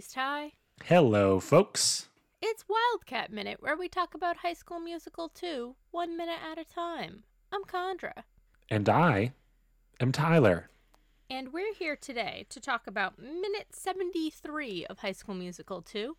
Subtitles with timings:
[0.00, 0.52] Tie.
[0.84, 2.08] Hello, folks.
[2.42, 6.64] It's Wildcat Minute, where we talk about High School Musical 2, one minute at a
[6.64, 7.22] time.
[7.52, 8.24] I'm Condra.
[8.68, 9.32] And I
[10.00, 10.68] am Tyler.
[11.30, 16.16] And we're here today to talk about minute 73 of High School Musical 2.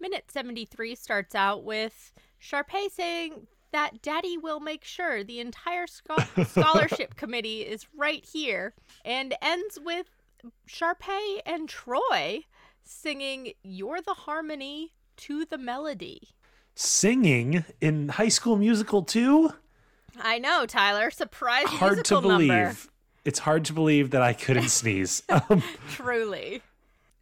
[0.00, 6.16] Minute 73 starts out with Sharpay saying that Daddy will make sure the entire scho-
[6.44, 8.74] scholarship committee is right here,
[9.04, 10.06] and ends with
[10.68, 12.44] Sharpay and Troy
[12.84, 16.28] singing You're the Harmony to the Melody.
[16.74, 19.50] Singing in High School Musical 2?
[20.20, 21.10] I know, Tyler.
[21.10, 22.48] Surprise Hard musical to believe.
[22.48, 22.76] number.
[23.24, 25.22] It's hard to believe that I couldn't sneeze.
[25.28, 26.62] Um, Truly.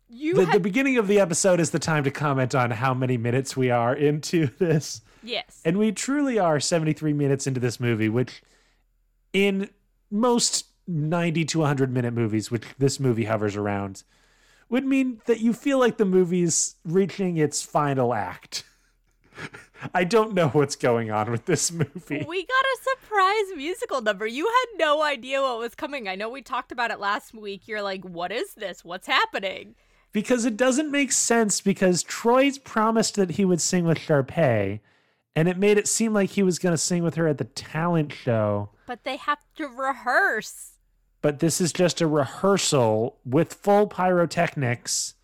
[0.08, 2.92] You the, had the beginning of the episode is the time to comment on how
[2.92, 5.00] many minutes we are into this.
[5.22, 5.60] yes.
[5.64, 8.42] And we truly are 73 minutes into this movie, which
[9.32, 9.70] in
[10.10, 14.02] most 90 to 100 minute movies, which this movie hovers around,
[14.72, 18.64] would mean that you feel like the movie's reaching its final act.
[19.94, 22.24] I don't know what's going on with this movie.
[22.28, 24.26] We got a surprise musical number.
[24.26, 26.08] You had no idea what was coming.
[26.08, 27.68] I know we talked about it last week.
[27.68, 28.84] You're like, what is this?
[28.84, 29.76] What's happening?
[30.12, 34.80] because it doesn't make sense because Troy's promised that he would sing with Sharpay,
[35.34, 37.44] and it made it seem like he was going to sing with her at the
[37.44, 38.70] talent show.
[38.86, 40.71] But they have to rehearse.
[41.22, 45.14] But this is just a rehearsal with full pyrotechnics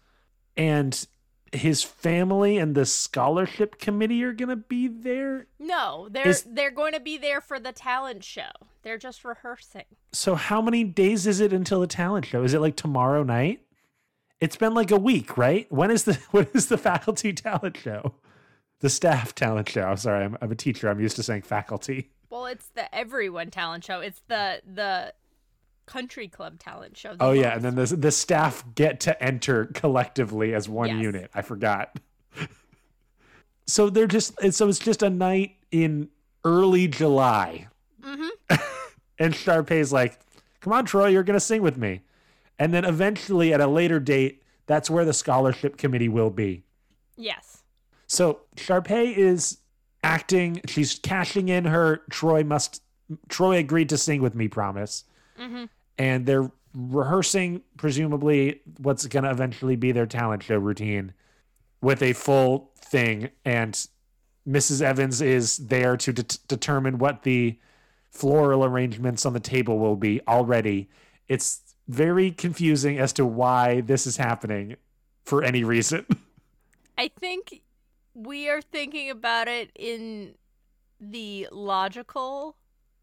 [0.56, 1.06] and
[1.52, 5.46] his family and the scholarship committee are going to be there?
[5.58, 8.50] No, they're Is- they're going to be there for the talent show.
[8.82, 9.84] They're just rehearsing.
[10.12, 12.42] so how many days is it until the talent show?
[12.42, 13.60] Is it like tomorrow night?
[14.40, 15.66] It's been like a week right?
[15.70, 18.14] When is the when is the faculty talent show?
[18.80, 19.82] The staff talent show.
[19.82, 20.88] I'm sorry i'm, I'm a teacher.
[20.88, 22.10] I'm used to saying faculty.
[22.30, 24.00] Well, it's the everyone talent show.
[24.00, 25.12] It's the the
[25.88, 27.16] country club talent show.
[27.18, 31.02] oh yeah and then the, the staff get to enter collectively as one Yes.
[31.02, 31.98] unit i forgot
[33.66, 36.08] so they're just so it's just a night in
[36.44, 37.68] early july
[38.02, 38.28] Mhm.
[39.18, 40.18] and Sharpay's like
[40.60, 42.02] come on troy you're gonna sing with me
[42.58, 46.62] and then eventually at a later date that's where the scholarship committee will be
[47.16, 47.62] Yes.
[48.06, 49.58] so Sharpay is
[50.04, 52.82] acting she's cashing in her troy must
[53.28, 55.04] troy agreed to sing with me promise
[55.40, 55.64] Mm-hmm.
[55.98, 61.12] And they're rehearsing presumably what's going to eventually be their talent show routine
[61.80, 63.88] with a full thing and
[64.46, 67.58] mrs evans is there to det determine what the
[68.10, 70.88] floral arrangements on the table will be already
[71.26, 74.76] it's very confusing as to why this is happening
[75.24, 76.06] for any reason
[76.98, 77.62] I think
[78.12, 80.34] we are thinking about it in
[81.00, 82.56] the logical.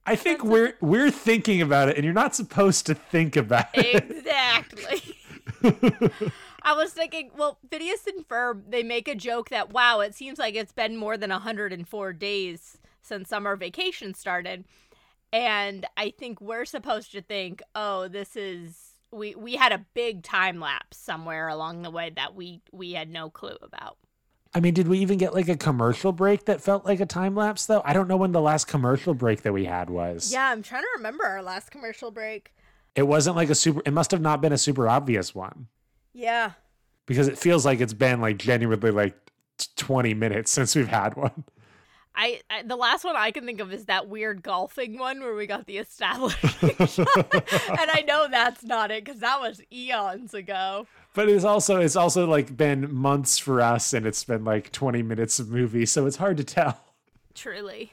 [0.06, 3.68] I think That's we're we're thinking about it and you're not supposed to think about
[3.74, 5.16] it Exactly.
[6.64, 10.40] I was thinking, well, Phineas and Ferb, they make a joke that, wow, it seems
[10.40, 14.66] like it's been more than 104 days since summer vacation started.
[15.32, 20.24] And I think we're supposed to think, oh, this is we we had a big
[20.24, 23.98] time lapse somewhere along the way that we we had no clue about.
[24.56, 27.36] I mean, did we even get like a commercial break that felt like a time
[27.36, 27.82] lapse though?
[27.84, 30.32] I don't know when the last commercial break that we had was.
[30.32, 32.54] Yeah, I'm trying to remember our last commercial break.
[32.96, 35.68] It wasn't like a super it must have not been a super obvious one
[36.14, 36.52] Yeah.
[37.06, 39.16] because it feels like it's been like genuinely like
[39.76, 41.44] 20 minutes since we've had one.
[42.16, 45.36] I, I the last one I can think of is that weird golfing one where
[45.36, 46.50] we got the establishing
[46.88, 47.34] shot.
[47.34, 50.88] and I know that's not it because that was eons ago.
[51.14, 55.02] But it's also it's also like been months for us and it's been like 20
[55.04, 56.80] minutes of movie, so it's hard to tell.
[57.34, 57.92] Truly.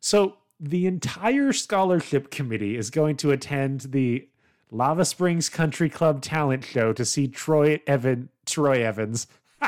[0.00, 4.28] So the entire scholarship committee is going to attend the
[4.70, 9.26] Lava Springs Country Club talent show to see Troy Evan Troy Evans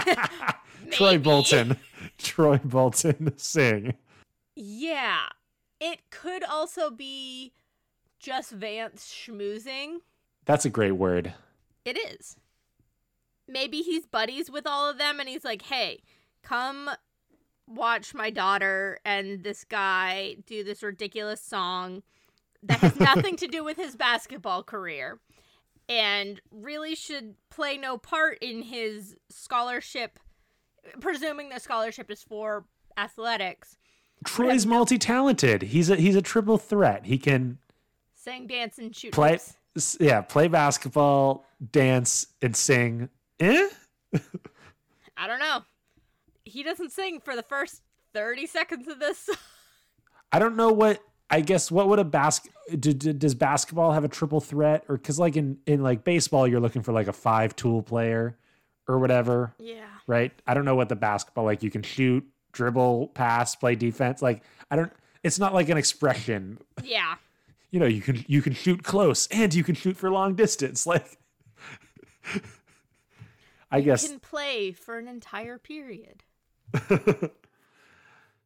[0.91, 1.77] Troy Bolton
[2.19, 3.95] Troy Bolton sing.
[4.55, 5.27] Yeah.
[5.81, 7.53] It could also be
[8.19, 9.99] just Vance schmoozing.
[10.45, 11.35] That's a great word.
[11.85, 12.37] It is.
[13.49, 16.03] Maybe he's buddies with all of them and he's like, hey,
[16.43, 16.91] come
[17.69, 22.03] watch my daughter and this guy do this ridiculous song
[22.63, 25.19] that has nothing to do with his basketball career
[25.89, 30.19] and really should play no part in his scholarship,
[31.01, 32.65] presuming the scholarship is for
[32.97, 33.77] athletics.
[34.25, 35.63] Troy's multi-talented.
[35.63, 37.05] He's a he's a triple threat.
[37.07, 37.59] He can
[38.15, 39.13] Sing, dance, and shoot.
[39.13, 39.39] play
[39.75, 39.97] hoops.
[40.01, 43.09] yeah, play basketball, dance, and sing.
[43.39, 43.69] Eh?
[45.17, 45.61] I don't know.
[46.45, 47.83] He doesn't sing for the first
[48.15, 49.29] 30 seconds of this.
[50.33, 54.05] I don't know what I guess what would a basket do, do- does basketball have
[54.05, 57.13] a triple threat or cuz like in in like baseball you're looking for like a
[57.13, 58.37] five tool player
[58.89, 59.85] or whatever, Yeah.
[60.07, 60.33] right?
[60.47, 61.63] I don't know what the basketball like.
[61.63, 64.23] You can shoot, dribble, pass, play defense.
[64.23, 64.93] Like I don't.
[65.23, 66.59] It's not like an expression.
[66.83, 67.15] Yeah.
[67.73, 70.87] You know, you can you can shoot close and you can shoot for long distance.
[70.97, 71.19] Like
[73.71, 76.23] I guess You Can play for an entire period.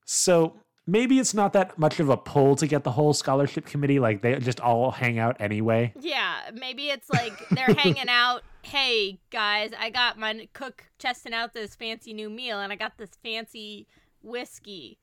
[0.04, 0.54] so.
[0.90, 4.00] Maybe it's not that much of a pull to get the whole scholarship committee.
[4.00, 5.92] Like they just all hang out anyway.
[6.00, 8.42] Yeah, maybe it's like they're hanging out.
[8.62, 12.98] Hey guys, I got my cook testing out this fancy new meal, and I got
[12.98, 13.86] this fancy
[14.22, 14.98] whiskey.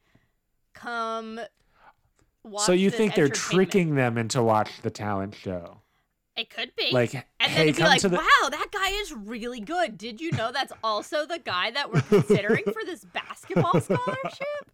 [0.75, 1.39] Come.
[2.43, 5.81] Watch so you think they're tricking them into watch the talent show?
[6.35, 6.91] It could be.
[6.91, 8.09] Like, and hey, then it'd be like, the.
[8.09, 9.97] wow, that guy is really good.
[9.97, 14.71] Did you know that's also the guy that we're considering for this basketball scholarship?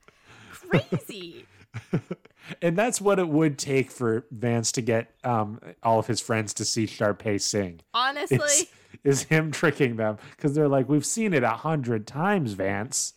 [0.81, 1.45] Crazy.
[2.61, 6.53] And that's what it would take for Vance to get um, all of his friends
[6.55, 7.79] to see Sharpay sing.
[7.93, 8.65] Honestly, It's,
[9.03, 13.13] is him tricking them because they're like, we've seen it a hundred times, Vance.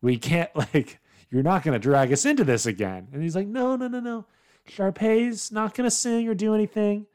[0.00, 0.98] We can't like,
[1.30, 3.08] you're not going to drag us into this again.
[3.12, 4.24] And he's like, no, no, no, no.
[4.66, 7.06] Sharpay's not going to sing or do anything.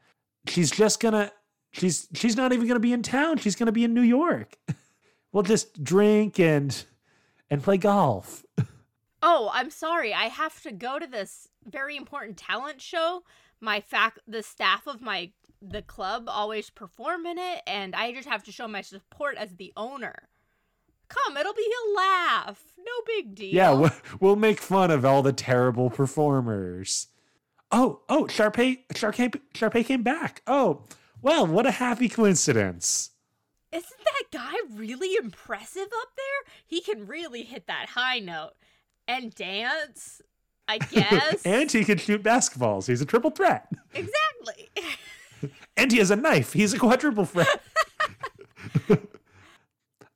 [0.46, 1.32] She's just gonna.
[1.72, 3.36] She's she's not even gonna be in town.
[3.36, 4.56] She's gonna be in New York.
[5.32, 6.82] we'll just drink and
[7.50, 8.44] and play golf.
[9.22, 10.14] Oh, I'm sorry.
[10.14, 13.22] I have to go to this very important talent show.
[13.60, 18.28] My fac the staff of my the club always perform in it and I just
[18.28, 20.28] have to show my support as the owner.
[21.08, 22.62] Come, it'll be a laugh.
[22.78, 23.52] No big deal.
[23.54, 23.88] Yeah,
[24.20, 27.08] we'll, make fun of all the terrible performers.
[27.72, 30.40] Oh, oh, Sharpay, Sharpay, Sharpay came back.
[30.46, 30.84] Oh,
[31.20, 33.10] well, what a happy coincidence.
[33.72, 36.54] Isn't that guy really impressive up there?
[36.64, 38.52] He can really hit that high note
[39.08, 40.20] and dance,
[40.68, 41.42] I guess.
[41.44, 42.86] and he can shoot basketballs.
[42.86, 43.68] He's a triple threat.
[43.94, 44.70] exactly.
[45.74, 46.52] And he has a knife.
[46.52, 47.62] He's a quadruple threat.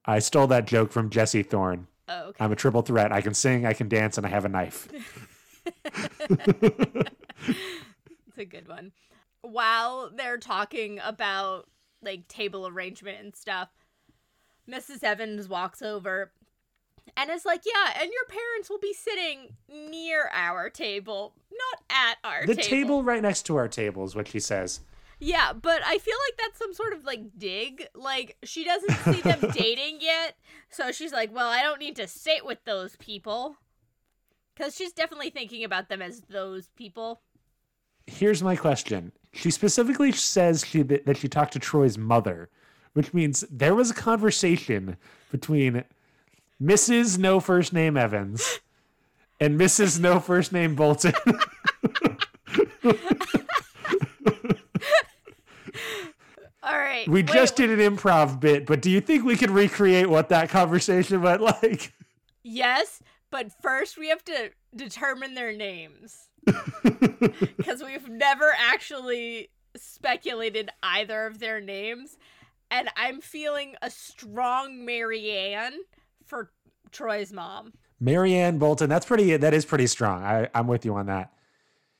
[0.04, 1.86] I stole that joke from Jesse Thorn.
[2.10, 2.44] Oh, okay.
[2.44, 3.10] I'm a triple threat.
[3.10, 4.86] I can sing, I can dance, and I have a knife.
[7.46, 8.92] It's a good one.
[9.40, 11.68] While they're talking about
[12.02, 13.70] like table arrangement and stuff,
[14.70, 15.02] Mrs.
[15.02, 16.32] Evans walks over
[17.16, 22.16] and is like, "Yeah, and your parents will be sitting near our table, not at
[22.24, 24.80] our The table." table right next to our table is what she says.
[25.20, 27.86] Yeah, but I feel like that's some sort of like dig.
[27.94, 30.36] Like she doesn't see them dating yet,
[30.68, 33.56] so she's like, "Well, I don't need to sit with those people."
[34.56, 37.22] Cuz she's definitely thinking about them as those people.
[38.06, 39.12] Here's my question.
[39.32, 42.50] She specifically says she that she talked to Troy's mother,
[42.92, 44.96] which means there was a conversation
[45.30, 45.84] between
[46.62, 47.18] Mrs.
[47.18, 48.60] No First Name Evans
[49.40, 50.00] and Mrs.
[50.00, 51.12] No First Name Bolton.
[56.62, 57.06] All right.
[57.06, 60.30] we wait, just did an improv bit, but do you think we could recreate what
[60.30, 61.92] that conversation went like?
[62.42, 66.28] Yes, but first we have to determine their names.
[67.56, 72.18] Because we've never actually speculated either of their names.
[72.70, 75.78] And I'm feeling a strong Marianne
[76.24, 76.50] for
[76.90, 77.72] Troy's mom.
[78.00, 78.88] Marianne Bolton.
[78.88, 79.36] That's pretty.
[79.36, 80.22] That is pretty strong.
[80.22, 81.32] I, I'm with you on that.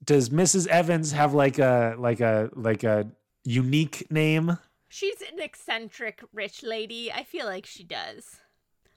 [0.04, 0.66] Does Mrs.
[0.66, 3.11] Evans have like a like a like a
[3.45, 4.59] unique name?
[4.88, 7.11] She's an eccentric rich lady.
[7.12, 8.40] I feel like she does.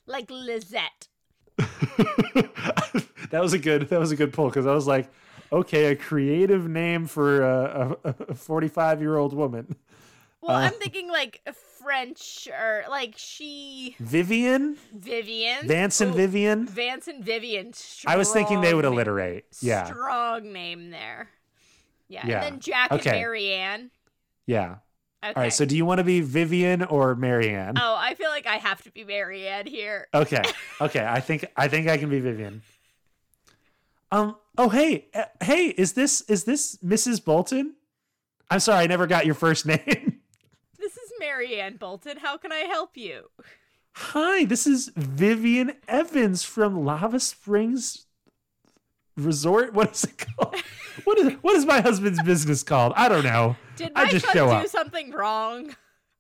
[0.06, 1.08] Like Lizette.
[1.58, 3.90] that was a good.
[3.90, 5.10] That was a good pull because I was like,
[5.52, 9.76] okay, a creative name for a, a, a 45 year old woman.
[10.48, 10.62] Well, Uh.
[10.62, 11.42] I'm thinking like
[11.84, 15.68] French or like she Vivian, Vivian.
[15.68, 16.66] Vance and Ooh, Vivian.
[16.66, 17.74] Vance and Vivian.
[18.06, 19.46] I was thinking they would alliterate.
[19.62, 21.30] Yeah, Strong name there.
[22.08, 22.26] Yeah.
[22.26, 22.36] Yeah.
[22.36, 23.10] And then Jack Okay.
[23.10, 23.92] and Marianne.
[24.46, 24.76] yeah.
[25.24, 25.34] Okay.
[25.36, 25.52] All right.
[25.54, 27.78] So, do you want to be Vivian or Marianne?
[27.78, 30.08] oh, I feel like I have to be Marianne here.
[30.14, 30.44] Okay.
[30.80, 31.04] Okay.
[31.06, 32.62] I think I think I can be Vivian.
[34.12, 34.36] Um.
[34.60, 37.24] Oh, hey, uh, hey, is this is this Mrs.
[37.24, 37.74] Bolton?
[38.50, 40.07] I'm sorry, I never got your first name.
[41.28, 42.18] Is Marianne Bolton.
[42.20, 43.30] How can I help you?
[43.92, 48.06] Hi, this is Vivian Evans from Lava Springs
[49.18, 49.74] Resort.
[49.74, 50.56] What is it called?
[51.04, 52.94] What is what is my husband's business called?
[52.96, 53.56] I don't know.
[53.76, 54.68] Did I my just son show do up.
[54.68, 55.76] something wrong?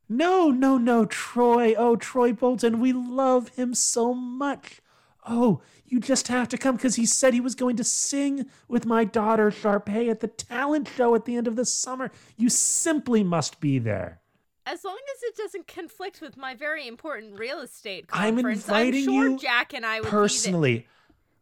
[0.10, 1.74] No, no, no, Troy.
[1.76, 2.80] Oh, Troy Bolton.
[2.80, 4.82] We love him so much.
[5.28, 8.86] Oh, you just have to come because he said he was going to sing with
[8.86, 12.12] my daughter Sharpay at the talent show at the end of the summer.
[12.36, 14.20] You simply must be there.
[14.68, 19.08] As long as it doesn't conflict with my very important real estate I'm conference, inviting
[19.08, 20.88] I'm sure you Jack and I would Personally,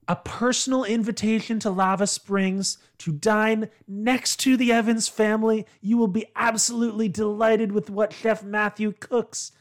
[0.08, 5.66] a personal invitation to Lava Springs to dine next to the Evans family.
[5.82, 9.52] You will be absolutely delighted with what Chef Matthew cooks.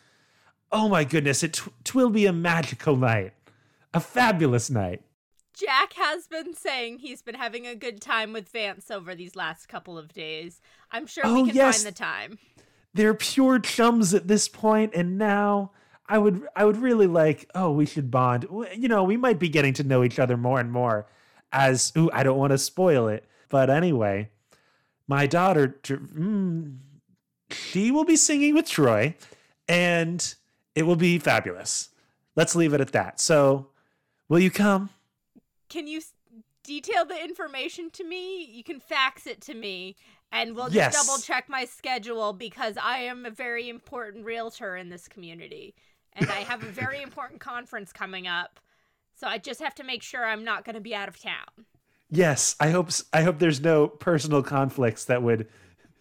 [0.70, 3.32] Oh my goodness, it t- twill be a magical night,
[3.94, 5.00] a fabulous night.
[5.54, 9.68] Jack has been saying he's been having a good time with Vance over these last
[9.68, 10.60] couple of days.
[10.90, 11.82] I'm sure Oh, we can yes.
[11.82, 12.38] find the time.
[12.94, 15.72] They're pure chums at this point, and now
[16.08, 17.50] I would I would really like.
[17.54, 18.46] Oh, we should bond.
[18.76, 21.06] You know, we might be getting to know each other more and more.
[21.52, 24.30] As ooh, I don't want to spoil it, but anyway,
[25.06, 26.78] my daughter, mm,
[27.50, 29.14] she will be singing with Troy,
[29.68, 30.34] and
[30.74, 31.90] it will be fabulous.
[32.36, 33.20] Let's leave it at that.
[33.20, 33.68] So,
[34.28, 34.90] will you come?
[35.68, 36.02] Can you
[36.64, 38.44] detail the information to me?
[38.44, 39.96] You can fax it to me,
[40.34, 41.06] and we'll just Yes.
[41.06, 45.74] double check my schedule because I am a very important realtor in this community,
[46.12, 48.60] and I have a very important conference coming up.
[49.14, 51.64] So I just have to make sure I'm not going to be out of town.
[52.10, 55.48] Yes, I hope I hope there's no personal conflicts that would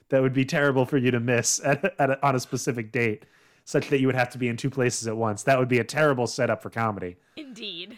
[0.10, 3.26] that would be terrible for you to miss at, at a, on a specific date,
[3.66, 5.44] such that you would have to be in two places at once.
[5.44, 7.18] That would be a terrible setup for comedy.
[7.38, 7.98] Indeed.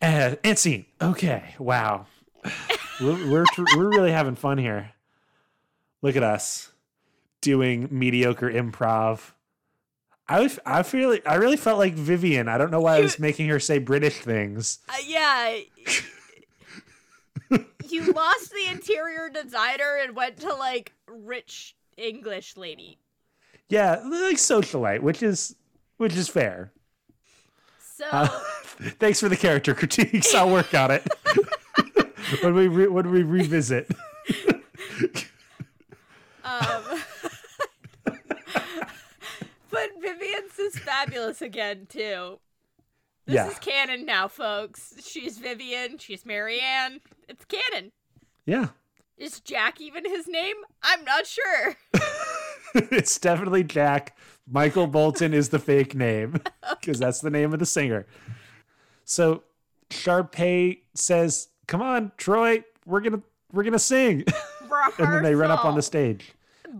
[0.00, 0.86] Uh, and scene.
[1.00, 2.06] Okay, wow,
[3.00, 4.91] we're we're, tr- we're really having fun here.
[6.02, 6.72] Look at us
[7.40, 9.32] doing mediocre improv.
[10.28, 12.48] I was, I feel I really felt like Vivian.
[12.48, 14.78] I don't know why I was making her say British things.
[14.88, 15.58] Uh, yeah.
[17.88, 22.98] you lost the interior designer and went to like rich English lady.
[23.68, 25.56] Yeah, like socialite, which is
[25.98, 26.72] which is fair.
[27.96, 28.26] So Uh,
[28.98, 30.34] thanks for the character critiques.
[30.34, 31.06] I'll work on it
[32.42, 33.90] when we re- when we revisit.
[36.60, 37.02] Um
[39.70, 42.38] But Vivian's is fabulous again too.
[43.24, 43.48] This Yeah.
[43.48, 44.94] is canon now, folks.
[45.02, 47.00] She's Vivian, she's Marianne.
[47.28, 47.92] It's canon.
[48.44, 48.68] Yeah,
[49.16, 50.56] Is Jack even his name?
[50.82, 51.76] I'm not sure.
[52.74, 54.16] it's definitely Jack.
[54.50, 56.32] Michael Bolton is the fake name
[56.80, 58.06] because that's the name of the singer.
[59.04, 59.44] So
[59.90, 64.24] Sharpay says, "Come on, Troy, we're gonna we're gonna sing,"
[64.98, 66.32] and then they run up on the stage.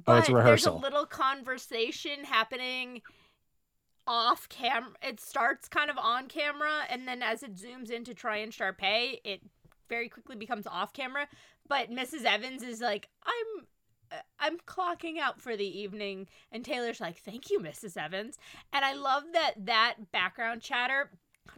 [0.06, 0.72] Oh, it's a But rehearsal.
[0.80, 3.02] There's a little conversation happening
[4.06, 4.90] off camera.
[5.02, 9.18] It starts kind of on camera, and then as it zooms into Troy and Sharpay,
[9.24, 9.42] it
[9.88, 11.28] very quickly becomes off camera.
[11.68, 12.24] But Mrs.
[12.24, 13.66] Evans is like, "I'm."
[14.10, 17.96] uh, I'm clocking out for the evening, and Taylor's like, "Thank you, Mrs.
[17.96, 18.36] Evans."
[18.72, 21.10] And I love that that background chatter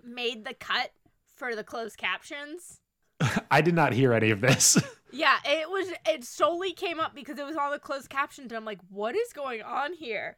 [0.03, 0.93] made the cut
[1.35, 2.81] for the closed captions.
[3.51, 4.81] I did not hear any of this.
[5.17, 5.93] Yeah, it was.
[6.09, 9.15] It solely came up because it was on the closed captions, and I'm like, "What
[9.15, 10.37] is going on here?"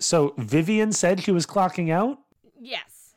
[0.00, 2.18] So Vivian said she was clocking out.
[2.60, 3.14] Yes.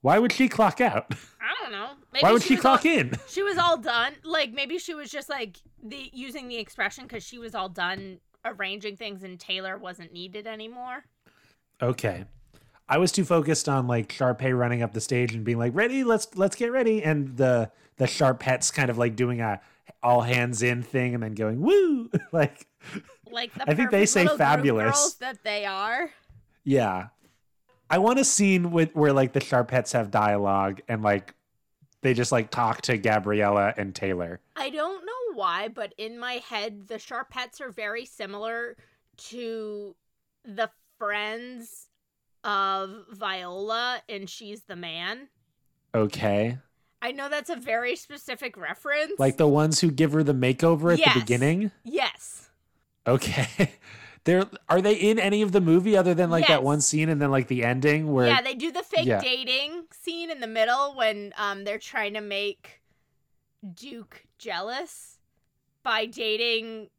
[0.00, 1.12] Why would she clock out?
[1.40, 1.90] I don't know.
[2.12, 3.12] Maybe Why would she was clock all, in?
[3.28, 4.14] She was all done.
[4.24, 8.18] Like maybe she was just like the using the expression because she was all done
[8.44, 11.04] arranging things and Taylor wasn't needed anymore.
[11.82, 12.24] Okay.
[12.88, 16.04] I was too focused on like Sharpay running up the stage and being like, "Ready?
[16.04, 19.60] Let's let's get ready." And the the Sharpettes kind of like doing a
[20.02, 22.10] all hands in thing and then going woo.
[22.32, 22.66] like
[23.30, 25.14] Like the I think they say fabulous.
[25.14, 26.10] that they are.
[26.64, 27.08] yeah.
[27.90, 31.34] I want a scene with where like the Sharpettes have dialogue and like
[32.02, 34.40] they just like talk to Gabriella and Taylor.
[34.56, 38.76] I don't know why, but in my head, the Sharpettes are very similar
[39.28, 39.96] to
[40.44, 41.88] the friends
[42.44, 45.28] of Viola and She's the Man.
[45.94, 46.58] Okay.
[47.00, 49.12] I know that's a very specific reference.
[49.18, 51.14] Like the ones who give her the makeover at Yes.
[51.14, 51.70] the beginning?
[51.84, 52.50] yes.
[53.06, 53.72] Okay.
[54.24, 56.48] They're are they in any of the movie other than like Yes.
[56.50, 59.20] that one scene and then like the ending where Yeah, they do the fake Yeah.
[59.20, 62.82] dating scene in the middle when um they're trying to make
[63.74, 65.18] Duke jealous
[65.82, 66.90] by dating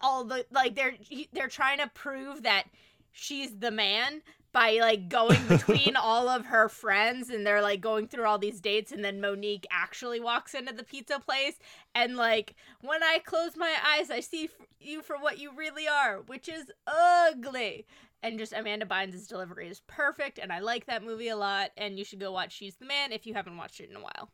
[0.00, 0.94] all the like they're
[1.32, 2.64] they're trying to prove that
[3.10, 4.22] she's the man
[4.56, 8.58] by like going between all of her friends and they're like going through all these
[8.58, 11.58] dates and then Monique actually walks into the pizza place
[11.94, 15.86] and like when I close my eyes I see f- you for what you really
[15.86, 17.84] are which is ugly
[18.22, 21.98] and just Amanda Bynes' delivery is perfect and I like that movie a lot and
[21.98, 24.30] you should go watch She's the Man if you haven't watched it in a while.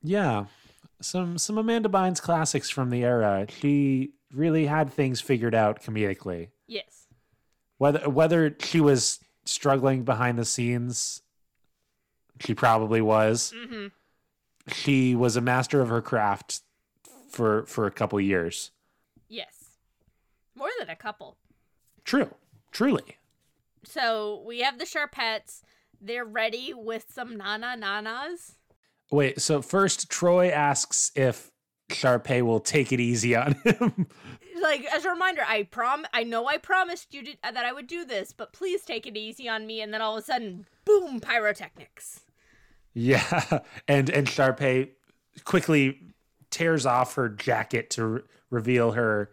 [0.00, 0.44] Yeah.
[1.02, 3.46] Some some Amanda Bynes classics from the era.
[3.48, 6.50] She really had things figured out comedically.
[6.68, 7.07] Yes.
[7.78, 11.22] Whether whether she was struggling behind the scenes,
[12.40, 13.52] she probably was.
[13.56, 13.92] Mhm.
[14.72, 16.62] She was a master of her craft
[17.30, 18.70] for for a couple years.
[19.28, 19.70] Yes.
[20.54, 21.36] More than a couple.
[22.04, 22.34] True.
[22.72, 23.16] Truly.
[23.84, 25.62] So we have the Sharpettes.
[26.00, 28.56] They're ready with some nana nanas.
[29.10, 31.50] Wait, so first Troy asks if
[31.88, 34.06] Sharpay will take it easy on him.
[34.62, 37.72] like as a reminder, I prom I know I promised you to, uh, that I
[37.72, 39.80] would do this, but please take it easy on me.
[39.80, 42.20] And then all of a sudden, boom, pyrotechnics.
[42.94, 44.90] Yeah, and and Sharpay
[45.44, 46.00] quickly
[46.50, 49.30] tears off her jacket to re- reveal her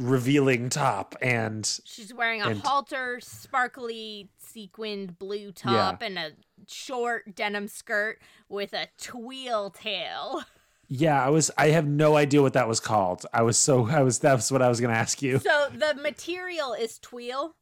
[0.00, 6.32] revealing top and She's wearing a And- halter, sparkly sequined blue top, and a
[6.68, 10.42] short denim skirt with a tweel tail.
[10.96, 14.02] yeah i was i have no idea what that was called i was so i
[14.02, 17.54] was that's what i was gonna ask you So the material is tweel.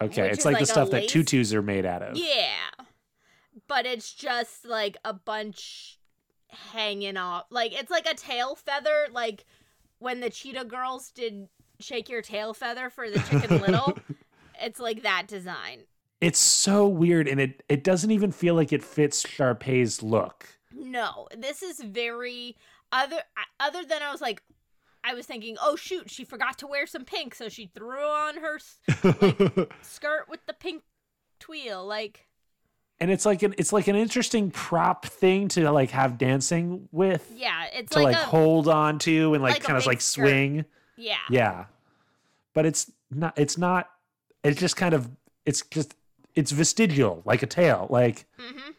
[0.00, 2.70] okay it's like, like the stuff that tutus are made out of Yeah.
[3.68, 5.98] But it's just like a bunch
[6.72, 7.44] hanging off.
[7.50, 9.44] Like it's like a tail feather, like
[9.98, 13.96] when the cheetah girls did shake your tail feather for the chicken little.
[14.60, 15.80] it's like that design.
[16.20, 21.28] it's so weird and it it doesn't even feel like it fits Sharpay's look No,
[21.36, 22.56] this is very
[22.92, 23.18] other
[23.58, 24.42] other than I was like
[25.02, 28.36] I was thinking, "Oh shoot, she forgot to wear some pink, so she threw on
[28.36, 28.78] her s-
[29.82, 30.82] skirt with the pink
[31.38, 32.26] tweel." Like
[33.00, 37.32] and it's like an it's like an interesting prop thing to like have dancing with
[37.34, 40.00] yeah, it's to like, like, a hold on to and like, like kind of like
[40.02, 40.22] skirt.
[40.28, 40.64] swing
[40.96, 41.16] yeah.
[41.30, 41.64] yeah
[42.52, 43.88] but it's not it's not
[44.44, 45.08] it's just kind of
[45.46, 45.94] it's just
[46.34, 48.74] it's vestigial like a tail like Mhm.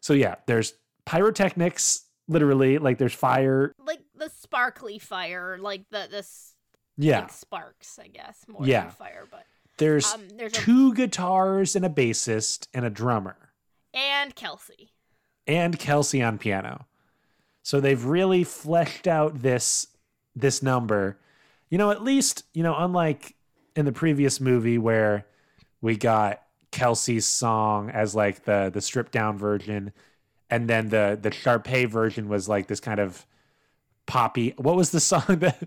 [0.00, 0.74] so yeah there's
[1.06, 6.54] pyrotechnics literally like there's fire Like the sparkly fire, like the this
[6.96, 8.82] yeah like sparks, I guess, more Yeah.
[8.82, 9.44] than fire, but
[9.78, 13.36] there's um there's a two guitars and a bassist and a drummer
[13.94, 14.90] and Kelsey.
[15.46, 16.86] and Kelsey on piano.
[17.62, 19.88] So they've really fleshed out this
[20.34, 21.18] this number.
[21.68, 23.34] You know, at least, you know, unlike
[23.74, 25.26] in the previous movie where
[25.80, 29.92] we got Kelsey's song as like the the stripped down version
[30.50, 33.26] and then the the Sharpay version was like this kind of
[34.06, 34.54] poppy.
[34.56, 35.58] What was the song that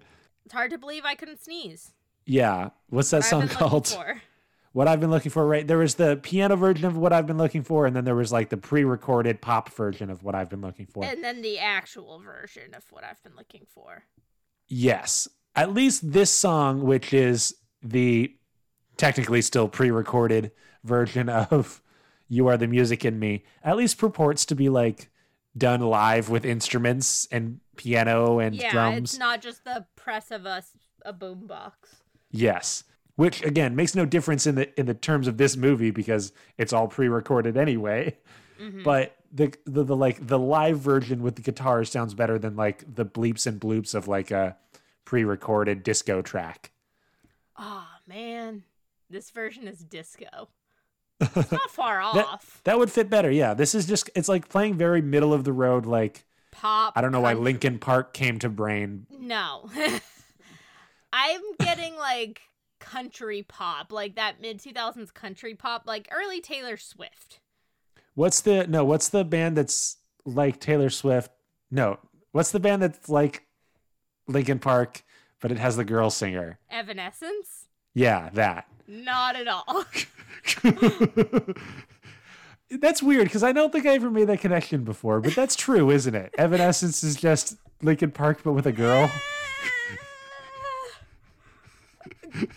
[0.45, 1.91] It's hard to believe I couldn't sneeze.
[2.25, 3.87] Yeah, what's that What I've song been looking called?
[3.87, 4.21] for.
[4.71, 5.65] What I've been looking for, right?
[5.67, 8.31] There was the piano version of what I've been looking for, and then there was
[8.31, 11.03] like the pre-recorded pop version of what I've been looking for.
[11.03, 14.03] And then the actual version of what I've been looking for.
[14.67, 15.27] Yes.
[15.55, 18.31] At least this song, which is the
[18.95, 20.51] technically still pre recorded
[20.83, 21.81] version of
[22.29, 25.09] You Are the Music in Me, at least purports to be like
[25.57, 28.63] done live with instruments and piano and drums.
[28.63, 28.97] yeah, drums.
[29.13, 30.63] it's not just the press of a,
[31.03, 31.73] a boombox.
[32.31, 32.83] yes.
[33.15, 36.71] Which again makes no difference in the in the terms of this movie because it's
[36.71, 38.17] all pre recorded anyway.
[38.61, 38.83] Mhm.
[38.85, 42.83] But the, the the like the live version with the guitar sounds better than like
[42.95, 44.55] the bleeps and bloops of like a
[45.03, 46.71] pre recorded disco track.
[47.57, 48.63] Oh man,
[49.09, 50.47] this version is disco.
[51.19, 52.61] It's not far off.
[52.63, 53.29] That would fit better.
[53.31, 55.85] Yeah, this is just it's like playing very middle of the road.
[55.85, 56.93] Like Pop.
[56.95, 59.07] I don't know why Linkin Park came to brain.
[59.17, 59.69] No.
[61.13, 62.41] I'm getting like
[62.79, 67.39] country pop, like that mid 2000s country pop, like early Taylor Swift.
[68.13, 68.83] What's the no?
[68.83, 71.31] What's the band that's like Taylor Swift?
[71.71, 71.99] No,
[72.31, 73.45] what's the band that's like
[74.27, 75.03] Linkin Park,
[75.39, 76.59] but it has the girl singer?
[76.69, 77.67] Evanescence?
[77.93, 78.67] Yeah, that.
[78.89, 79.85] Not at all.
[82.71, 85.91] that's weird because I don't think I ever made that connection before, but that's true,
[85.91, 86.33] isn't it?
[86.39, 89.11] Evanescence is just Linkin Park, but with a girl.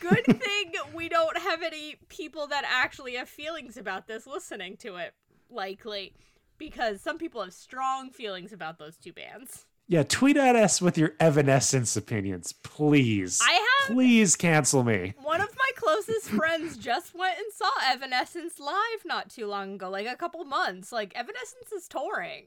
[0.01, 4.97] Good thing we don't have any people that actually have feelings about this listening to
[4.97, 5.12] it,
[5.51, 6.14] likely.
[6.57, 9.66] Because some people have strong feelings about those two bands.
[9.88, 13.40] Yeah, tweet at us with your Evanescence opinions, please.
[13.42, 15.12] I have Please cancel me.
[15.23, 19.90] one of my closest friends just went and saw Evanescence live not too long ago,
[19.90, 20.92] like a couple months.
[20.92, 22.47] Like Evanescence is touring.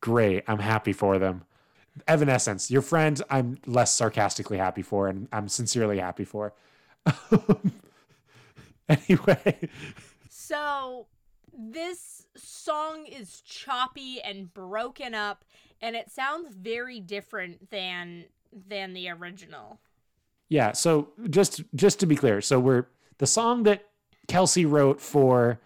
[0.00, 0.44] Great.
[0.46, 1.42] I'm happy for them.
[2.06, 6.54] Evanescence, your friend, I'm less sarcastically happy for, and I'm sincerely happy for.
[8.88, 9.68] anyway,
[10.28, 11.08] So
[11.52, 15.44] this song is choppy and broken up
[15.80, 19.80] and it sounds very different than than the original.
[20.48, 20.72] yeah.
[20.72, 22.86] So just just to be clear, so we're
[23.18, 23.86] the song that
[24.28, 25.60] Kelsey wrote for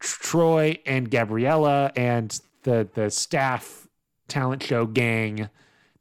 [0.00, 3.88] Troy and Gabriella and the the staff
[4.28, 5.48] talent show gang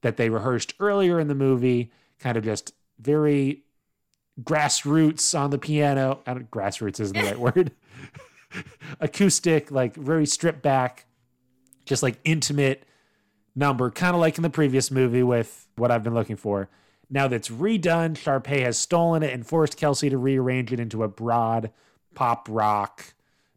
[0.02, 3.64] that they rehearsed earlier in the movie, kind of just very
[4.44, 6.20] grassroots on the piano.
[6.28, 7.72] I don't, grassroots isn't the right word.
[9.00, 11.06] Acoustic, like very stripped back,
[11.86, 12.84] just like intimate
[13.58, 16.70] number, kind of like in the previous movie with what I've been looking for.
[17.10, 21.08] Now that's redone, Sharpay has stolen it and forced Kelsey to rearrange it into a
[21.08, 21.72] broad
[22.14, 23.14] pop rock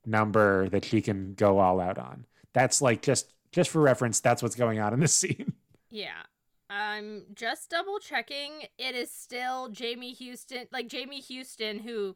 [0.07, 2.27] number that she can go all out on.
[2.53, 5.53] That's like just just for reference, that's what's going on in this scene.
[5.91, 6.23] Yeah.
[6.71, 8.67] I'm just double checking.
[8.79, 12.15] It is still Jamie Houston, like Jamie Houston, who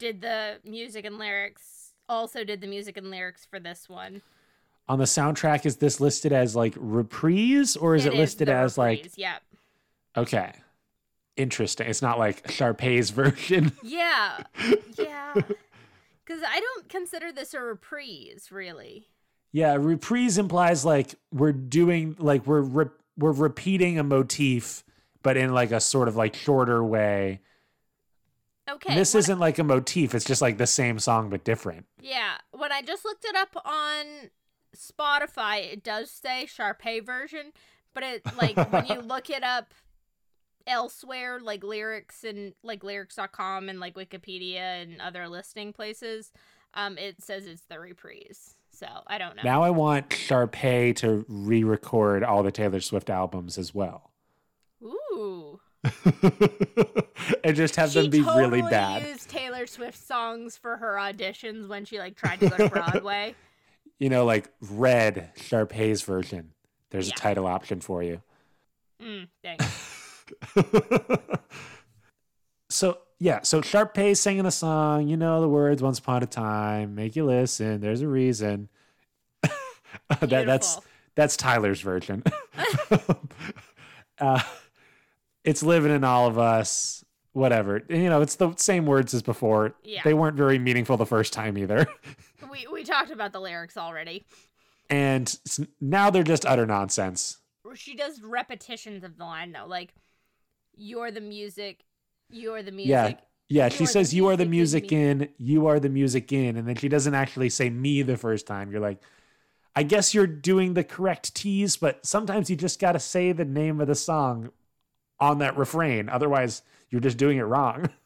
[0.00, 4.22] did the music and lyrics, also did the music and lyrics for this one.
[4.88, 8.76] On the soundtrack, is this listed as like reprise or is it, listed the as
[8.76, 9.36] like reprise, yeah,
[10.16, 10.52] okay?
[11.36, 11.86] Interesting.
[11.88, 13.72] It's not like Sharpay's version.
[13.82, 14.38] yeah,
[14.98, 15.34] yeah.
[15.34, 19.06] Because I don't consider this a reprise, really.
[19.52, 24.84] yeah, reprise implies like we're doing like we're re- we're repeating a motif,
[25.22, 27.40] but in like a sort of like shorter way.
[28.70, 31.86] Okay, this isn't like a motif; it's just like the same song but different.
[32.00, 34.30] Yeah, when I just looked it up on
[34.76, 37.52] Spotify, it does say Sharpay version,
[37.94, 39.74] but it like when you look it up
[40.66, 46.32] elsewhere, like lyrics and like lyrics.com and like Wikipedia and other listing places,
[46.74, 48.54] um, it says it's the reprise.
[48.70, 49.42] So I don't know.
[49.44, 54.10] Now I want Sharpay to re-record all the Taylor Swift albums as well,
[54.82, 55.60] Ooh.
[57.44, 59.06] and just have she them be totally really bad.
[59.06, 63.34] used Taylor Swift songs for her auditions when she like tried to go to Broadway.
[63.98, 66.52] You know, like Red Sharpay's version.
[66.90, 67.14] There's Yeah.
[67.16, 68.22] a title option for you.
[69.00, 69.58] Mm, dang.
[72.70, 75.06] so yeah, so Sharpay singing the song.
[75.08, 75.82] You know the words.
[75.82, 77.80] Once upon a time, make you listen.
[77.80, 78.68] There's a reason.
[80.20, 80.80] that, that's
[81.14, 82.22] that's Tyler's version.
[84.20, 84.40] uh,
[85.44, 87.01] it's living in all of us.
[87.32, 87.82] Whatever.
[87.88, 89.74] You know, it's the same words as before.
[89.84, 90.02] Yeah.
[90.04, 91.86] They weren't very meaningful the first time either.
[92.50, 94.26] We we talked about the lyrics already.
[94.90, 95.34] and
[95.80, 97.38] now they're just utter nonsense.
[97.74, 99.94] she does repetitions of the line though, like
[100.76, 101.84] "You're the music,
[102.28, 103.12] you're the music." Yeah.
[103.48, 106.74] Yeah, she says you are the music in, you are the music in, and then
[106.74, 108.70] she doesn't actually say me the first time.
[108.70, 109.02] You're like,
[109.76, 113.44] I guess you're doing the correct tease, but sometimes you just got to say the
[113.44, 114.50] name of the song
[115.20, 116.08] on that refrain.
[116.08, 117.90] Otherwise, you're just doing it wrong.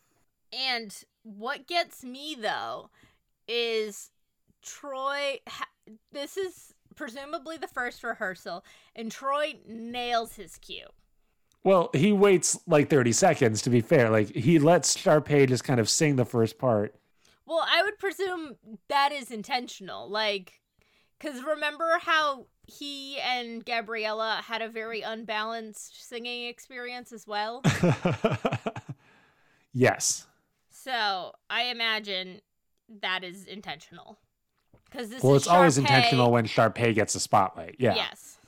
[0.52, 0.94] And
[1.24, 2.88] what gets me though
[3.48, 4.10] is
[4.62, 5.40] Troy.
[5.48, 5.68] Ha-
[6.12, 10.86] this is presumably the first rehearsal, and Troy nails his cue.
[11.64, 14.08] Well, he waits like 30 seconds to be fair.
[14.08, 16.94] Like he lets Sharpay just kind of sing the first part.
[17.44, 18.54] Well, I would presume
[18.88, 20.60] that is intentional, like.
[21.18, 27.62] Because remember how he and Gabriella had a very unbalanced singing experience as well?
[29.76, 30.26] yes.
[30.70, 32.40] So I imagine
[33.02, 34.18] that is intentional.
[34.84, 37.76] Because this Well, it's always intentional when Sharpay gets a spotlight.
[37.78, 37.94] Yeah.
[37.96, 38.38] Yes.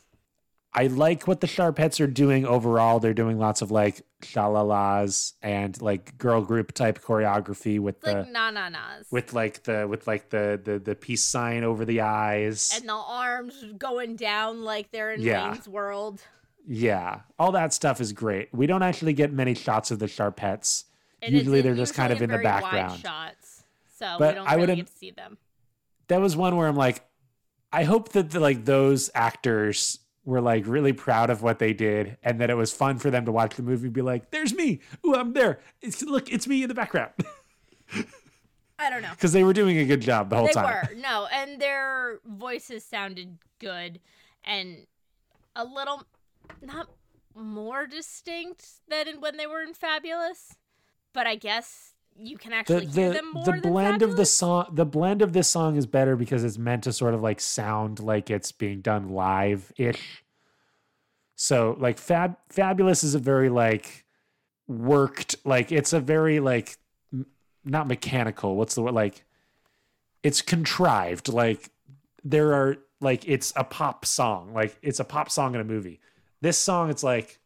[0.73, 3.01] I like what the Sharpettes are doing overall.
[3.01, 8.13] They're doing lots of like shalalas and like girl group type choreography with It's the
[8.21, 9.07] like na na nas.
[9.11, 12.71] with like the with like the the the peace sign over the eyes.
[12.77, 15.51] and the arms going down like they're in Yeah.
[15.53, 16.21] Wayne's World.
[16.67, 18.49] yeah, all that stuff is great.
[18.53, 20.85] We don't actually get many shots of the Sharpettes.
[21.23, 23.01] And Usually they're just kind of in the background.
[23.01, 23.65] shots,
[23.97, 25.37] so But we don't I really get to see them.
[26.09, 27.05] That was one where I'm like,
[27.73, 32.17] I hope that the, like those actors were like really proud of what they did,
[32.23, 34.55] and that it was fun for them to watch the movie and be like, "There's
[34.55, 34.81] me.
[35.07, 35.59] Ooh, I'm there.
[35.83, 37.13] It's, look, it's me in the background."
[38.79, 39.11] I don't know.
[39.11, 40.87] because they were doing a good job the whole They time.
[40.89, 43.99] were no, and their voices sounded good
[44.45, 44.87] and
[45.57, 46.05] a little
[46.63, 46.89] not
[47.35, 50.57] more distinct than when they were in Fabulous,
[51.19, 54.25] but I guess you can The actually hear the, them more the blend of the
[54.25, 57.41] song the blend of this song is better because it's meant to sort of like
[57.41, 60.23] sound like it's being done live ish.
[61.35, 64.05] So like Fab Fabulous is a very like
[64.69, 66.77] worked like it's a very like
[67.13, 67.27] m-
[67.65, 68.55] not mechanical.
[68.55, 69.25] What's the word like?
[70.23, 71.29] It's contrived.
[71.29, 71.73] Like
[72.23, 74.55] there are like it's a pop song.
[74.55, 75.99] Like it's a pop song in a movie.
[76.43, 77.41] This song, it's like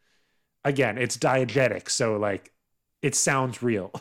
[0.63, 1.89] again, it's diegetic.
[1.89, 2.53] So like
[3.03, 3.93] it sounds real.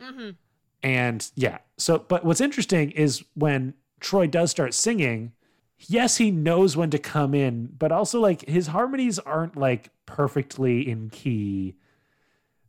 [0.00, 0.36] Mhm.
[0.82, 5.32] And yeah, so but what's interesting is when Troy does start singing,
[5.78, 10.88] yes, he knows when to come in, but also like his harmonies aren't like perfectly
[10.88, 11.76] in key.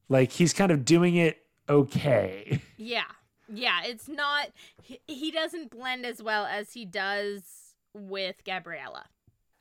[0.10, 2.62] Like he's kind of doing it okay.
[2.78, 3.04] Yeah.
[3.54, 4.50] Yeah, it's not
[4.82, 9.06] he, he doesn't blend as well as he does with Gabriella.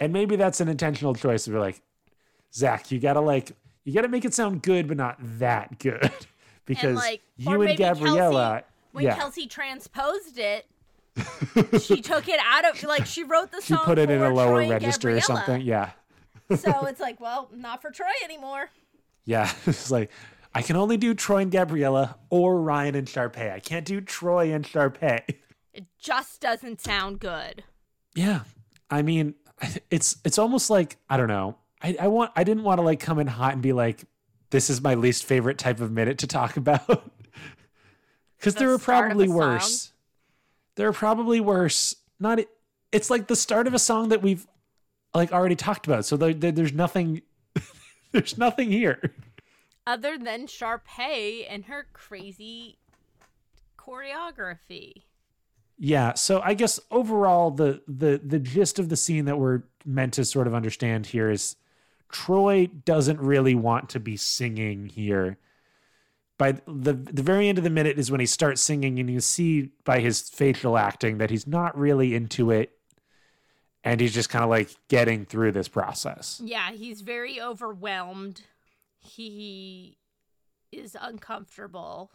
[0.01, 1.83] And maybe that's an intentional choice to be like,
[2.53, 3.53] Zach, you gotta like
[3.87, 6.11] you gotta make it sound good, but not that good.
[6.67, 9.15] because like, you and Gabriella When yeah.
[9.15, 10.67] Kelsey transposed it,
[11.81, 13.79] she took it out of like she wrote the song.
[13.79, 15.63] she put it in a lower Troy and register or something.
[15.63, 15.93] Yeah.
[16.55, 18.71] so it's like, well, not for Troy anymore.
[19.25, 20.11] Yeah, it's like
[20.53, 23.53] I can only do Troy and Gabriella or Ryan and Sharpay.
[23.53, 25.23] I can't do Troy and Sharpay.
[25.73, 27.63] It just doesn't sound good.
[28.17, 28.41] Yeah,
[28.91, 29.35] I mean,
[29.91, 31.57] it's it's almost like I don't know.
[31.87, 34.05] I, I want I didn't want to like come in hot and be like,
[34.51, 37.11] this is my least favorite type of minute to talk about.
[38.39, 39.37] Because The there are probably song?
[39.37, 39.93] worse.
[40.75, 41.95] There are probably worse.
[42.19, 42.41] Not
[42.93, 44.47] it's like the start of a song that we've
[45.15, 46.05] like already talked about.
[46.05, 47.23] So there, there- there's nothing
[48.13, 49.13] there's nothing here.
[49.87, 52.79] Other than Sharpay and her crazy
[53.79, 55.03] choreography.
[55.79, 60.15] Yeah, so I guess overall the the the gist of the scene that we're meant
[60.15, 61.55] to sort of understand here is
[62.11, 65.39] Troy doesn't really want to be singing here.
[66.39, 69.21] By the the very end of the minute is when he starts singing and you
[69.21, 72.73] see by his facial acting that he's not really into it
[73.87, 76.43] and he's just kind of like getting through this process.
[76.45, 78.43] Yeah, he's very overwhelmed.
[78.99, 79.97] He
[80.73, 82.11] is uncomfortable.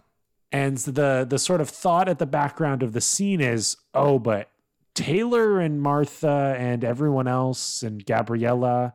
[0.51, 4.49] And the the sort of thought at the background of the scene is, oh, but
[4.93, 8.93] Taylor and Martha and everyone else and Gabriella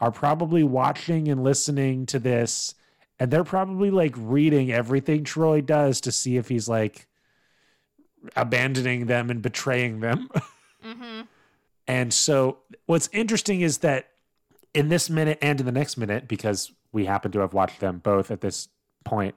[0.00, 2.74] are probably watching and listening to this,
[3.18, 7.06] and they're probably like reading everything Troy does to see if he's like
[8.36, 10.28] abandoning them and betraying them.
[10.84, 11.22] Mm-hmm.
[11.88, 14.10] And so what's interesting is that
[14.74, 17.98] in this minute and in the next minute, because we happen to have watched them
[17.98, 18.68] both at this
[19.04, 19.34] point,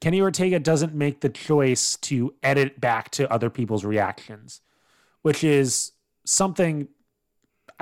[0.00, 4.60] Kenny Ortega doesn't make the choice to edit back to other people's reactions,
[5.22, 5.92] which is
[6.24, 6.88] something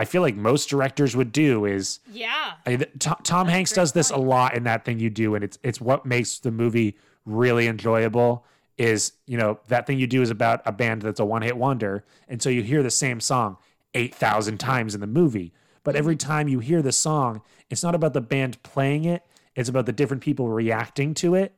[0.00, 2.52] I feel like most directors would do is Yeah.
[2.66, 5.58] I, Tom, Tom Hanks does this a lot in that thing you do, and it's
[5.62, 8.46] it's what makes the movie really enjoyable.
[8.78, 11.54] Is you know that thing you do is about a band that's a one hit
[11.58, 13.58] wonder, and so you hear the same song
[13.92, 15.52] eight thousand times in the movie.
[15.84, 19.22] But every time you hear the song, it's not about the band playing it;
[19.54, 21.52] it's about the different people reacting to it,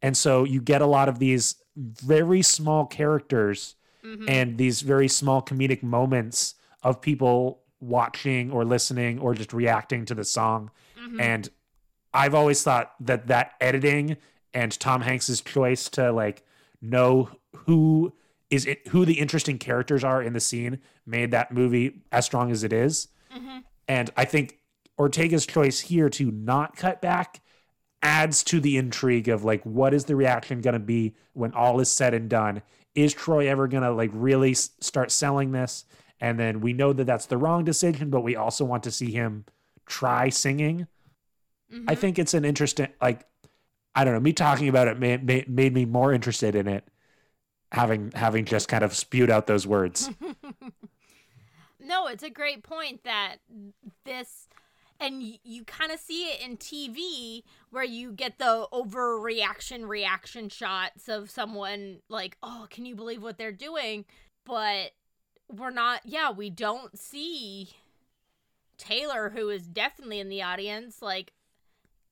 [0.00, 4.24] and so you get a lot of these very small characters Mhm.
[4.30, 10.14] and these very small comedic moments of people watching or listening or just reacting to
[10.14, 11.20] the song Mhm.
[11.20, 11.48] and
[12.12, 14.16] i've always thought that that editing
[14.52, 16.44] and tom hanks's choice to like
[16.80, 17.28] know
[17.66, 18.12] who
[18.50, 22.50] is it who the interesting characters are in the scene made that movie as strong
[22.50, 23.64] as it is Mhm.
[23.88, 24.58] and i think
[24.96, 27.40] ortega's choice here to not cut back
[28.02, 31.80] adds to the intrigue of like what is the reaction going to be when all
[31.80, 32.62] is said and done
[32.94, 35.84] is troy ever going to like really start selling this
[36.20, 39.12] and then we know that that's the wrong decision but we also want to see
[39.12, 39.44] him
[39.86, 40.86] try singing
[41.86, 41.94] i Mhm.
[41.94, 43.26] think it's an interesting like
[43.94, 46.84] i don't know me talking about it made, made, made me more interested in it
[47.72, 50.12] having having just kind of spewed out those words
[51.80, 53.36] no, it's a great point that
[54.04, 54.48] this,
[55.00, 60.48] and y- you kind of see it in TV where you get the overreaction reaction
[60.48, 64.04] shots of someone like, oh, can you believe what they're doing?
[64.44, 64.92] But
[65.48, 67.70] we're not, yeah, we don't see
[68.78, 71.32] Taylor, who is definitely in the audience, like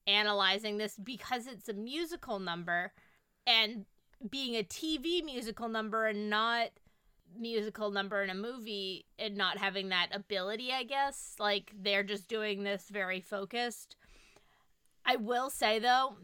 [0.07, 2.92] analyzing this because it's a musical number
[3.47, 3.85] and
[4.29, 6.68] being a TV musical number and not
[7.37, 11.35] musical number in a movie and not having that ability, I guess.
[11.38, 13.97] Like they're just doing this very focused.
[15.05, 16.16] I will say though,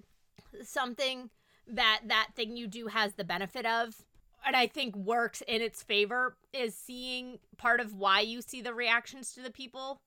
[0.63, 1.31] something
[1.67, 4.05] that that thing you do has the benefit of
[4.47, 8.75] and I think works in its favor is seeing part of why you see the
[8.75, 10.01] reactions to the people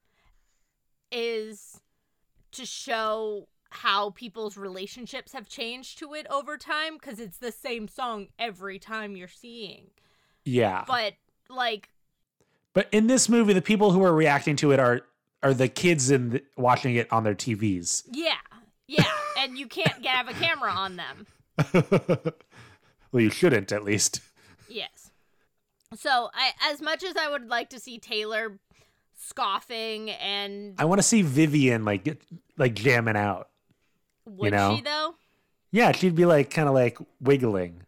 [1.12, 1.82] is
[2.54, 7.88] to show how people's relationships have changed to it over time because it's the same
[7.88, 9.86] song every time you're seeing.
[10.44, 10.84] Yeah.
[10.88, 11.13] But
[11.50, 11.89] like
[12.74, 15.02] but in this movie the people who are reacting to it are
[15.44, 18.36] are the kids in the, watching it on their tvs yeah.
[18.88, 19.06] Yeah.
[19.38, 21.28] And you can't have a camera on them
[23.12, 24.21] well you shouldn't at least
[24.69, 25.12] yes
[25.95, 28.60] so i as much as i would like to see taylor
[29.17, 32.21] scoffing and i want to see vivian like get,
[32.58, 33.50] like jamming out
[34.26, 34.76] would know?
[34.76, 35.15] she though
[35.71, 37.84] yeah she'd be like kind of like wiggling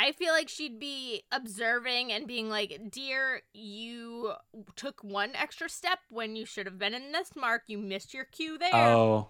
[0.00, 4.32] I feel like she'd be observing and being like, "Dear, you
[4.74, 7.64] took one extra step when you should have been in this mark.
[7.66, 9.28] You missed your cue there." Oh,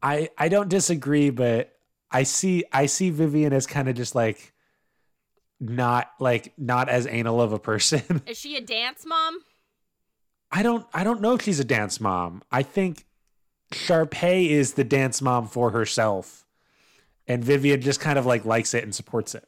[0.00, 1.76] I I don't disagree, but
[2.10, 4.52] I see I see Vivian as kind of just like
[5.60, 8.22] not like not as anal of a person.
[8.26, 9.38] Is she a dance mom?
[10.50, 12.42] I don't I don't know if she's a dance mom.
[12.50, 13.06] I think
[13.72, 16.44] Sharpay is the dance mom for herself,
[17.28, 19.46] and Vivian just kind of like likes it and supports it.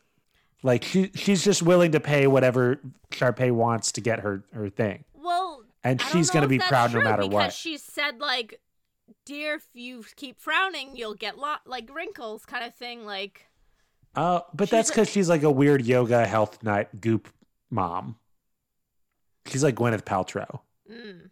[0.62, 2.78] Like she she's just willing to pay whatever
[3.10, 7.00] Sharpay wants to get her her thing, Well, and she's gonna be that's proud no
[7.00, 7.52] matter because what.
[7.52, 8.60] She said like,
[9.24, 13.04] "Dear, if you keep frowning, you'll get lot like wrinkles," kind of thing.
[13.04, 13.46] Like,
[14.14, 17.28] Oh, but that's because she's like a weird yoga health nut goop
[17.70, 18.16] mom.
[19.46, 20.60] She's like Gwyneth Paltrow.
[20.90, 21.30] mm.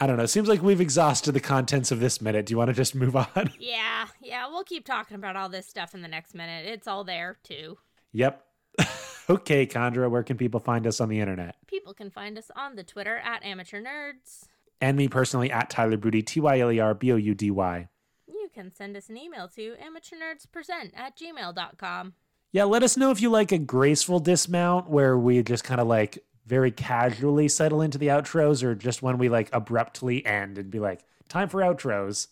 [0.00, 0.22] I don't know.
[0.22, 2.46] It Seems like we've exhausted the contents of this minute.
[2.46, 3.52] Do you want to just move on?
[3.58, 6.66] Yeah, yeah, we'll keep talking about all this stuff in the next minute.
[6.66, 7.78] It's all there too.
[8.12, 8.44] Yep.
[9.30, 11.56] okay, Condra, where can people find us on the internet?
[11.66, 14.46] People can find us on the Twitter at Amateur Nerds.
[14.80, 17.50] And me personally at Tyler Boudy, T Y L E R B O U D
[17.50, 17.88] Y.
[18.26, 22.14] You can send us an email to amateurnerdspresent at gmail.com.
[22.52, 25.86] Yeah, let us know if you like a graceful dismount where we just kind of
[25.86, 30.70] like very casually settle into the outros or just when we like abruptly end and
[30.70, 32.28] be like, time for outros.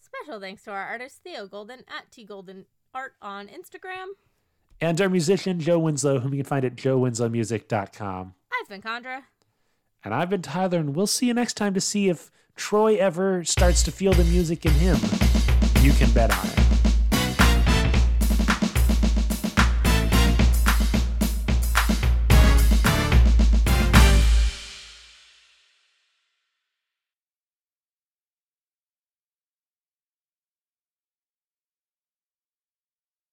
[0.00, 4.06] Special thanks to our artist Theo Golden at T Golden Art on Instagram.
[4.80, 8.34] And our musician Joe Winslow, whom you can find at joewinslowmusic.com.
[8.52, 9.22] I've been Condra.
[10.04, 13.44] And I've been Tyler, and we'll see you next time to see if Troy ever
[13.44, 14.96] starts to feel the music in him.
[15.82, 16.65] You can bet on it.